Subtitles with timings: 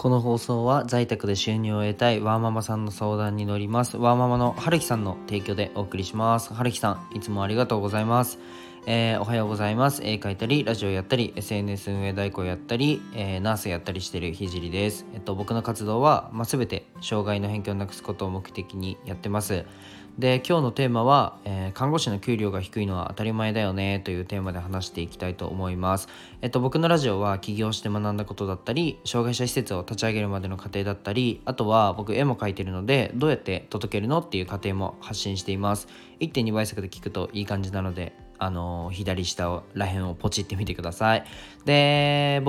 [0.00, 3.98] この放送は在宅で収入を得たいワーママさんの相談に乗ります。
[3.98, 6.54] ワーママの春樹さんの提供でお送りします。
[6.54, 8.38] 春樹さんいつもありがとうございます。
[8.92, 19.64] えー、おはようございます絵描いたりラジオやったり SNS 運営代行やったり、えー、ナースやったりしてるひじりですえっと僕の活動は、まあ、全て障害の偏見をなくすことを目的にやってます
[20.18, 26.08] で今日のテーマは、えー、看護師の給料が低いのは当たり前だよねというテーマで話していきたいと思います。
[26.42, 35.86] えっと、僕のラジオは起業して学んだことだったり障害者施設を立ち上げるまでの過程だったりあとは僕絵も描いてるのでどうやって届けるのっていう過程も発信しています。
[36.18, 41.24] 1.2倍速で聞くといい感じなのであの左下らへんをポチってみてください。
[41.64, 42.42] で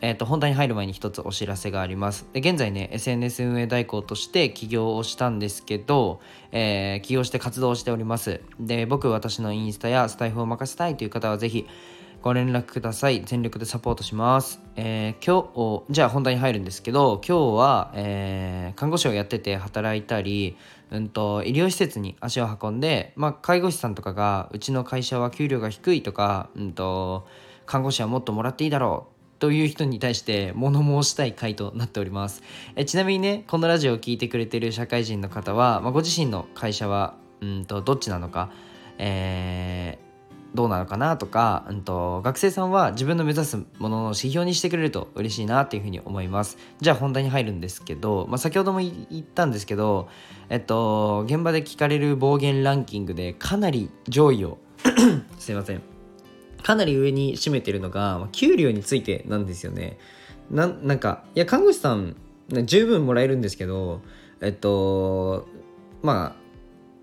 [0.00, 2.28] えー、と本題に入る前に一つお知らせがあります。
[2.32, 6.20] で現在ね SNS 運営代行として起業をしたんですけど、
[6.52, 8.40] えー、起業して活動しております。
[8.60, 11.66] で僕私のインスタやスタイフを任せたいという方はぜひ
[12.28, 13.22] ご連絡ください。
[13.24, 14.60] 全力でサポートします。
[14.76, 20.58] えー、今日、じゃあ本題に入るんですけど、今日は、えー、看護師をやってて働いたり、
[20.90, 27.26] うんと、医療施設に足を運んで、まあ、介護士さんとかが、うちの会社は給料が低いとか、うんと、
[27.64, 32.42] 看護師はもっともらっていいだろうという人に対して物申したい回となっております
[32.76, 38.50] えちなみにねこのラジオを聴いてくれてる社会人の方は、まあ、ご自身の会社はうんとどっちなのか、
[38.98, 39.98] え、
[40.54, 50.08] どうなのかなとか、うんと、学生さんは自分の目指すものの指標にしてくれると嬉しいなっていうふうに思いますじゃあ本題に入るんですけど、まあ、先ほども言ったんですけど
[50.48, 54.58] えっと現場で聞かれる暴言ランキングでかなり上位を
[55.38, 55.98] すいません
[56.62, 59.98] かなり上に占めてるのが、給料についてなんですよね。
[60.50, 62.16] ななんか、いや、看護師さん、
[62.64, 64.00] 十分もらえるんですけど、
[64.40, 65.46] えっと、
[66.02, 66.47] まあ、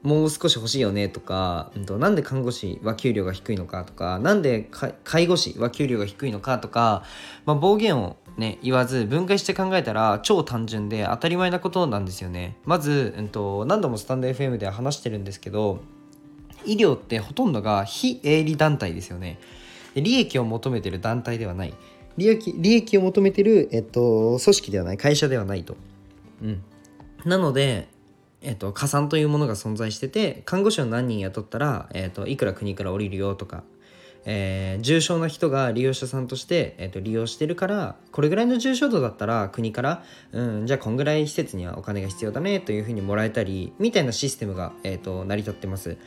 [0.06, 4.70] もう少し欲しいよねとか、うん、となんで看護師は給料が低いのかとか、なんで
[5.03, 7.03] 介護士は給料が低いのかとか、
[7.45, 12.57] まあ、暴言をね、言わず分解して考えたら超単純で当たり前なことなんですよね。
[12.66, 15.80] まず、うんと何度もスタンド FM では話してるんですけど、
[16.66, 19.40] 医療ってほとんどが非営利団体ですよね。
[19.96, 21.74] 利益を求めてる団体ではない。
[22.18, 25.75] 利益利益を求めてる、えっと、組織ではない、会社ではないと。
[26.44, 26.62] うん。
[27.25, 27.88] なので、
[28.45, 33.63] えっと、加算というものが存在してて、看護師を何人雇ったら、えっと、いくら国から降りるよとか、
[34.25, 45.97] えー、重症な人が利用者さんとして、えっと、利用してるからこれぐらいの重症度だったら国から、うん、じゃあこんぐらい施設にはお金が必要だねというふうにもらえたりみたいなシステムが、えっと成り立ってます。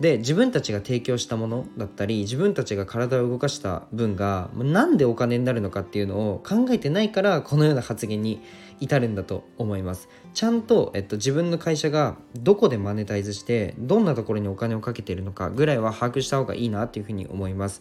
[0.00, 8.42] で自分たちが提供したものだったり自分たちが体を動かした分が何でお金になるのかっていうのを考えてないからこのような発言に
[8.78, 10.10] 至るんだと思います。
[10.34, 17.80] ちゃんと、えっと、自分の会社がどこでマネタイズしてどんなところにお金をかけているのかぐらいは把握した方がいいなっていうふうに思います。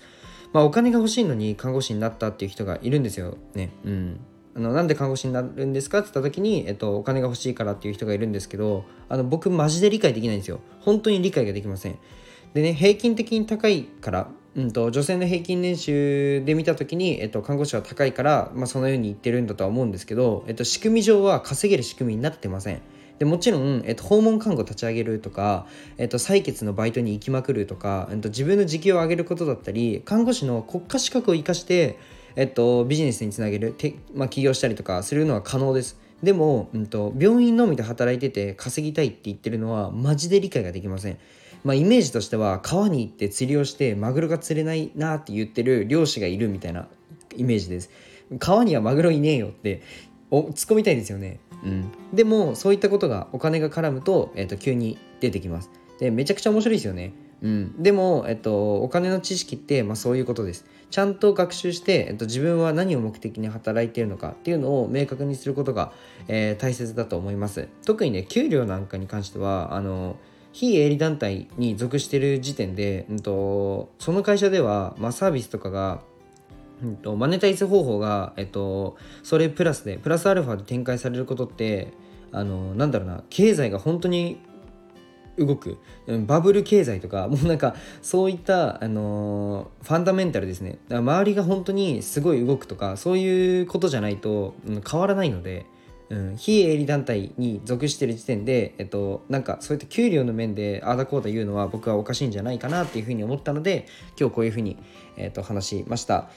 [0.54, 3.72] まあお金が欲しいのに看護師になったっていう人がいるんですよね。
[3.84, 4.20] うん。
[4.56, 12.00] あのなんで看護師になるんですかって言った時に、えっと、お金が欲しいからっていう人がいるんですけどあの僕マジで理解できないんですよ本当に理解ができません
[12.54, 22.82] でね平均的に高いからうんと、女性の平均年収で見た時に、えっと、看護師は高いから、まあ、そのように言ってるんだとは思うんですけど、えっと、仕組み上は稼げる仕組みになってません。
[23.20, 25.68] でもちろん、えっと、訪問看護立ち上げるとか、
[25.98, 31.98] えっと、採血のバイトに行きまくるとか、えっと、自分の時給を上げることだったり看護師の国家資格を生かして
[32.36, 33.76] えっと、ビジネスにつなげる、
[34.14, 35.98] まあ、起業したりとかするのは可能です。
[36.22, 41.18] でも、うんと、病院のみで働いてて稼ぎたいって言ってるのはマジで理解ができません。
[41.64, 46.88] まあ、イメージとしては川に行って釣りをしてマグロが釣れないなって言ってる漁師がいるみたいな
[47.36, 47.90] イメージです。
[48.40, 49.82] 川にはマグロいねえよって
[50.30, 51.40] お突っ込みたいですよね。
[51.64, 55.72] うん、でもそういったことがお金が絡むと,、えー、と急に出てきます。
[56.00, 57.14] でめちゃくちゃ面白いですよね。
[57.46, 60.66] うん、でも、えっと、お金の知識って、まあ、そういうことです。
[60.90, 65.92] ちゃんと学習して、えっと、自分は何を目的に働いているのかっていうのを明確にすることが、
[66.28, 67.68] えー、大切だと思います。
[67.86, 70.16] 特にね、給料なんかに関しては、あの、
[70.54, 76.02] 非営利団体に属してる時点で、うんと、その会社では、まあ、サービスとかが、
[76.82, 81.94] うんと、マネタイズ方法が、えっと、それプラスで、プラスアルファで展開されることって、
[82.32, 84.40] あの、なんだろうな、経済が本当に
[85.38, 85.78] 動く。
[86.26, 90.78] バブル経済とか もうなんかそういった、あのー、ファンダメンタルですね。
[90.90, 95.66] 周りが本当にすごい動くとかそういうことじゃないと、うん、変わらないので、
[96.10, 103.88] うん、非営利団体に属してる時点で、えっと、なんかそういった給料の面でああだこうだ言うのは僕はおかしいんじゃないかなっていうふうに思ったので
[104.20, 104.78] 今日こういうふうに、
[105.18, 106.30] えっと、話しました、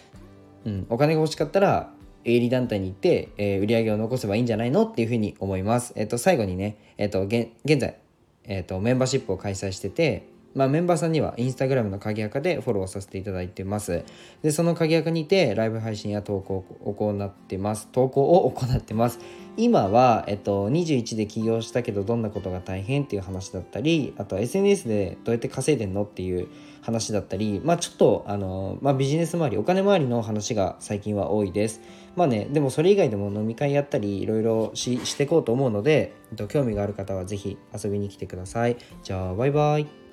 [0.65, 1.91] うん、お金が欲しかったら
[2.25, 5.93] 営利団体に行って、えー、売り上げを残せばいいんじゃないのっていうふうに思います。
[5.97, 7.97] えっと、最後にね、えっと、現在、
[8.49, 14.03] えーと、メンバーシップを開催してて、まあ、メンバーさんにはインスタグラムの鍵垢でフォローさせていただいてます。
[14.43, 17.89] でその鍵垢にてライブ配信や投稿を行ってます。
[17.93, 19.21] 投稿を行ってます。
[19.59, 26.47] 今は、えっと、21で起業したけどどんなことが大変っていう話だったりあとは SNS でどうやって稼いでんのっていう
[26.81, 31.81] 話だったりまあちょっとあの、まあ、ビジネス周りお金周りの話が最近は多いです。
[32.15, 38.77] まあねでもそれ以外でも飲み会やったりいろいろししていこうと思うので、えっと、興味がある方は是非遊びに来てください。
[39.03, 40.08] じゃあバイバイ。